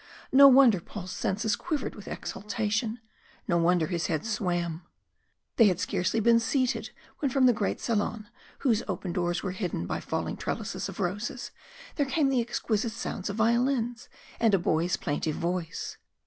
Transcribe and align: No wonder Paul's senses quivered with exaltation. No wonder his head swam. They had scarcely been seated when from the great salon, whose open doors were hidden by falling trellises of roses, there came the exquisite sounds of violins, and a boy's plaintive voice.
No 0.31 0.47
wonder 0.47 0.79
Paul's 0.81 1.11
senses 1.11 1.55
quivered 1.55 1.93
with 1.93 2.07
exaltation. 2.07 2.99
No 3.47 3.59
wonder 3.59 3.85
his 3.85 4.07
head 4.07 4.25
swam. 4.25 4.81
They 5.57 5.67
had 5.67 5.79
scarcely 5.79 6.19
been 6.19 6.39
seated 6.39 6.89
when 7.19 7.29
from 7.29 7.45
the 7.45 7.53
great 7.53 7.79
salon, 7.79 8.27
whose 8.61 8.81
open 8.87 9.13
doors 9.13 9.43
were 9.43 9.51
hidden 9.51 9.85
by 9.85 9.99
falling 9.99 10.37
trellises 10.37 10.89
of 10.89 10.99
roses, 10.99 11.51
there 11.97 12.07
came 12.07 12.29
the 12.29 12.41
exquisite 12.41 12.93
sounds 12.93 13.29
of 13.29 13.35
violins, 13.35 14.09
and 14.39 14.55
a 14.55 14.57
boy's 14.57 14.97
plaintive 14.97 15.35
voice. 15.35 15.97